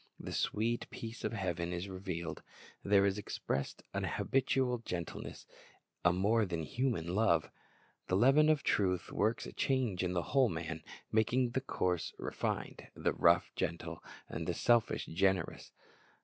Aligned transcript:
The 0.19 0.31
sweet 0.33 0.89
peace 0.89 1.23
of 1.23 1.31
heaven 1.33 1.71
is 1.71 1.87
revealed. 1.87 2.41
There 2.83 3.05
is 3.05 3.19
expressed 3.19 3.83
a 3.93 4.01
habitual 4.07 4.79
gentleness, 4.79 5.45
a 6.03 6.11
more 6.11 6.43
than 6.47 6.63
human 6.63 7.13
love. 7.13 7.51
The 8.07 8.15
leaven 8.15 8.49
of 8.49 8.63
truth 8.63 9.11
works 9.11 9.45
a 9.45 9.53
change 9.53 10.03
in 10.03 10.13
the 10.13 10.23
whole 10.33 10.49
man, 10.49 10.81
making 11.11 11.51
the 11.51 11.61
coarse 11.61 12.15
refined, 12.17 12.87
the 12.95 13.13
rough 13.13 13.51
gentle, 13.55 14.03
the 14.27 14.55
selfish 14.55 15.05
generous. 15.05 15.71